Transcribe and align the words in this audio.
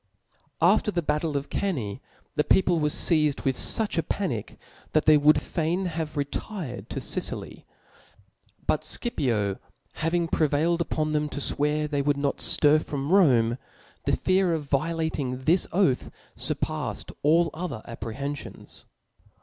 After 0.63 0.89
the 0.89 1.03
battle 1.03 1.37
of 1.37 1.51
Cannae, 1.51 2.01
the 2.35 2.43
people 2.43 2.79
were 2.79 2.89
fdzed 2.89 3.43
with 3.45 3.55
fuch 3.55 3.99
a 3.99 4.01
panic, 4.01 4.57
that 4.93 5.05
they 5.05 5.15
would 5.15 5.39
fain 5.39 5.85
have 5.85 6.17
retired 6.17 6.89
to 6.89 6.99
Sicily, 6.99 7.67
ButScipio 8.67 9.59
having 9.93 10.27
prevail 10.27 10.73
ed 10.73 10.81
upon 10.81 11.11
them 11.11 11.29
to 11.29 11.39
fwear 11.39 11.87
they 11.87 12.01
would 12.01 12.17
not 12.17 12.37
ftir 12.37 12.83
from 12.83 13.11
Rom6', 13.11 13.59
the 14.05 14.17
fear 14.17 14.55
of 14.55 14.63
violating 14.63 15.41
this 15.41 15.67
oath 15.71 16.09
furpaffed 16.35 17.11
all 17.21 17.51
other 17.53 17.83
apprehenfions. 17.87 18.85